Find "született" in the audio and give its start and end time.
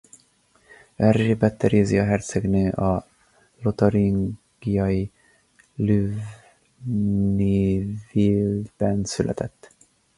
9.03-9.71